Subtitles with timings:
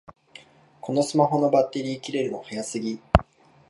[0.81, 2.99] このスマホのバッテリー切れるの早すぎ